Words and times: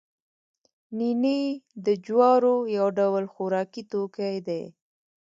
نینې 0.97 1.41
د 1.85 1.87
جوارو 2.05 2.55
یو 2.77 2.87
ډول 2.97 3.23
خوراکي 3.33 3.83
توکی 3.91 4.37
دی 4.47 4.63